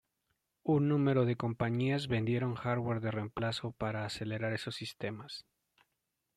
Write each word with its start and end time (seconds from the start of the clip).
Un 0.63 0.89
número 0.89 1.25
de 1.25 1.35
compañías 1.35 2.07
vendieron 2.07 2.55
hardware 2.55 3.01
de 3.01 3.11
reemplazo 3.11 3.71
para 3.73 4.03
acelerar 4.03 4.51
esos 4.51 4.73
sistemas. 4.75 5.45